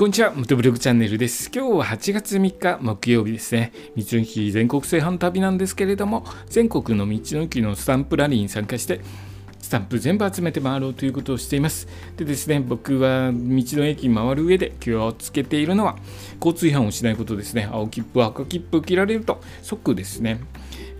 [0.00, 1.50] こんにちは、元ブログチャンネルです。
[1.54, 3.70] 今日は8月3日木曜日ですね。
[3.94, 9.02] 道の駅全国制覇旅なんですけれども、全国の道の駅のスタンプラリーに参加して、
[9.60, 11.86] スタンプ全部集めて回ろうということをしています。
[12.16, 15.98] でですね、僕は道の駅回る上で気をつけているのは、
[16.36, 17.68] 交通違反をしないことですね。
[17.70, 20.40] 青切符、赤切符切られると即ですね、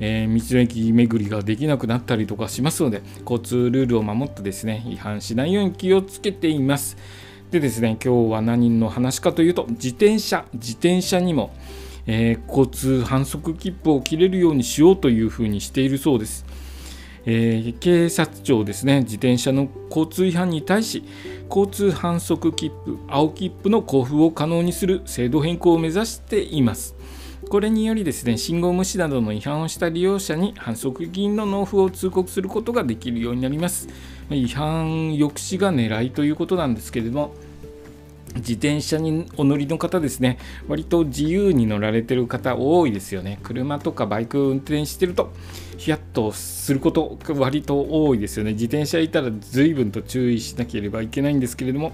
[0.00, 6.98] えー、道の駅巡りができなくなったりとかしますので、交通ルールを守ってですね、違反しないように気をつけています。
[7.50, 11.52] でですね今日は何の話かというと自転車自転車にも、
[12.06, 16.46] えー、交通反則切符を切れるようにしようというふうにしているそうです。
[17.26, 21.04] えー、警察庁ですね自転車の交通違反に対し
[21.50, 26.94] 交通反則切符青切符の交付を可能にする制度変更を目指しています
[27.50, 33.88] これによりですね信号無視などの違反をした利用者に反則金の納付を通告することができるようになります
[34.30, 37.34] 違反抑止が狙いということなんですけれども
[38.36, 43.40] 自転車にお乗りの方ですね、割と自由に乗られてる方多いですよね。
[43.42, 45.32] 車とかバイク運転してると、
[45.78, 48.52] ヒヤッとすることが割と多いですよね。
[48.52, 51.92] 自転車いたら随分と注意しなければいけないんですけれども、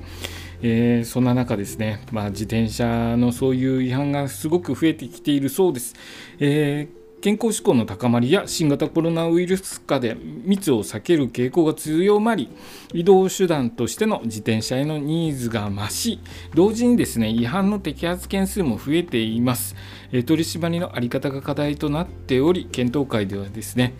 [0.62, 5.94] えー、そんな中ですね、まあ、自転車のそういう違反がすごく増えてきているそうです。
[6.38, 12.50] えー健康志向の高まりや新型コロナウイルス化で密を避ける傾向が強まり
[12.92, 16.20] 移動手段としての自転車へのニーズが増し
[16.54, 19.74] 同時にですね違反の摘発件数も増えています。
[20.10, 23.94] 取り締まりの在り方が課題となっており検討会ではですね、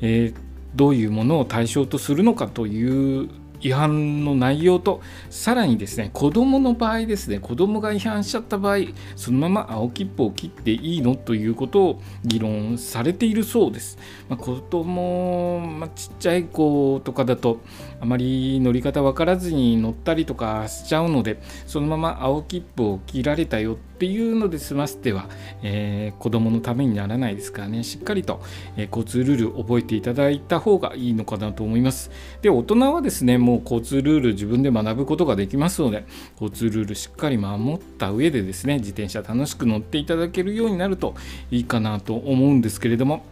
[0.00, 0.34] えー、
[0.74, 3.28] どういうものを対象とするのかという
[3.60, 8.78] 違反の内容とさらにですね子どもの場合ですね子どもが違反しちゃった場合
[9.16, 13.98] そのまま青切符を切っていいのということを議論されているそうです、
[14.28, 17.60] まあ、子ども、まあ、ちっちゃい子とかだと
[18.00, 25.28] あまり乗り方分からずに乗ったりとかしちゃうのでそのまま青切符を切られたよっていうので済ませては、
[25.60, 27.82] えー、子どものためにならないですからね。
[27.82, 28.40] しっかりと、
[28.76, 32.12] えー、交通ルール覚えていただいた方がいいのかなと思います。
[32.40, 36.04] で大人はですねもう交通ルール自分で学ぶことができますので
[36.40, 41.16] 交通ルールしっかり守った上でですね自転車楽しく乗っていただけるようになると
[41.50, 43.24] いいかなと思うんですけれども、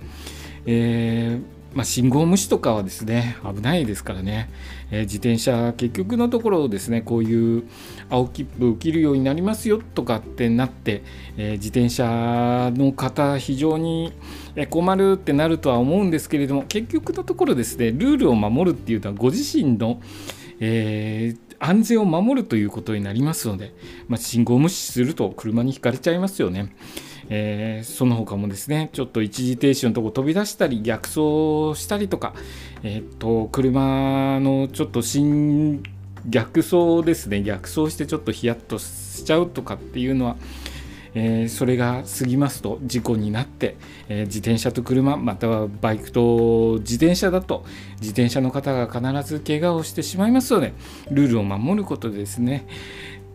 [0.67, 4.49] えーまあ、信号無視とかはですね危ないですからね、
[4.91, 7.65] えー、自転車結局のところですねこういう
[8.09, 11.03] 青切符を切るようになりますよとかってなって、
[11.37, 14.15] えー、自転車の方非常に
[14.71, 20.01] 困るってなるとは思うんですけれども結局のところですねルールを守るっていうのはご自身の、
[20.61, 23.73] えー安全を守るということになりますので、
[24.09, 26.75] まあ、信号無視すると車にひかれちゃいますよね。
[27.29, 31.21] えー、その他もですねちょっと一時停止のとこ飛び出したり逆走
[31.75, 32.35] したりとか、
[32.83, 35.83] えー、っと車のちょっと新
[36.29, 37.43] 逆走ですね。
[37.43, 40.37] 逆走してちょっとヒヤッとしちゃうとかっていうのは、
[41.15, 43.77] えー、それが過ぎますと事故になって、
[44.09, 47.65] えー、自転車と車またはバイクと自転車だと
[48.01, 50.75] 自転車の方が必ず怪我をしてしまいますので
[51.11, 52.67] ルールを守ることでですね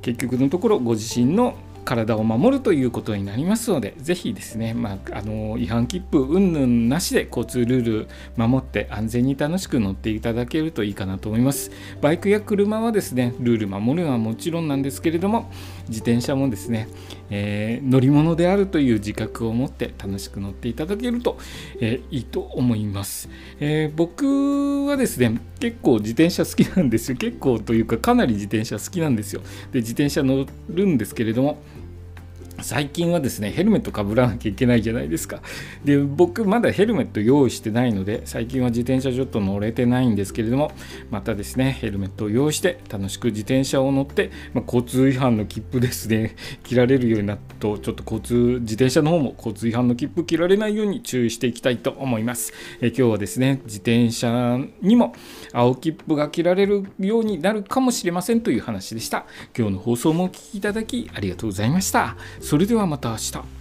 [0.02, 11.72] 結局のところご自身の体を守るということになりますので、ぜひですね、まあ、あの違反切符云々なしで交通ルール守って安全に楽しく乗っていただけるといいかなと思います。
[12.02, 15.52] バイクや車はですね、ルール守るのはもちろんなんですけれども、
[15.88, 16.88] 自転車もですね、
[17.30, 21.38] えー、乗り物であるという自覚を持って楽しく乗っていただけると、
[21.80, 27.18] えー、いいと思います、えー、僕はですね、結構自転車好きなんですよ。
[27.18, 29.42] 結構というかかなり自転車好きなんですよ。
[29.72, 31.58] で、自転車乗るんですけれども、
[32.64, 35.42] 最近はですねヘルメットかぶらなきゃいけないじゃないですか。
[35.84, 40.72] で僕まだヘルメット用意してないので最近は自転車ちょっと乗れてないんですけれども
[41.10, 52.54] またですねヘルメットを用意して楽しく自転車を乗って、まあ、交通違反の切符ですね 切られるようになるとちょっと交通自転車の方も交通違反の切符切られないように注意していきたいと思います。
[52.82, 55.14] え今日はですね自転車にも
[55.54, 59.26] 青切符が切られるようになるかもしれませんという話でした。
[59.58, 62.18] 今日の放送もお聴きいただきありがとうございました。
[62.52, 63.61] それではまた明日。